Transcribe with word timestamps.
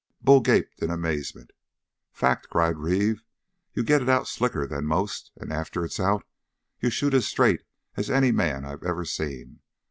Bull 0.19 0.39
gaped 0.41 0.81
in 0.81 0.89
amazement. 0.89 1.51
"Fact!" 2.11 2.49
cried 2.49 2.75
Reeve. 2.79 3.21
"You 3.75 3.83
get 3.83 4.01
it 4.01 4.09
out 4.09 4.27
slicker 4.27 4.65
than 4.65 4.85
most; 4.87 5.29
and 5.37 5.53
after 5.53 5.85
it's 5.85 5.99
out, 5.99 6.25
you 6.79 6.89
shoot 6.89 7.13
as 7.13 7.27
straight 7.27 7.61
as 7.95 8.09
any 8.09 8.31
man 8.31 8.65
I've 8.65 8.81
ever 8.81 9.05
seen. 9.05 9.59